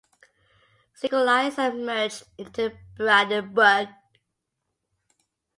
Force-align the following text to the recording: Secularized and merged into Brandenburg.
Secularized 0.95 1.59
and 1.59 1.85
merged 1.85 2.23
into 2.35 2.75
Brandenburg. 2.95 3.89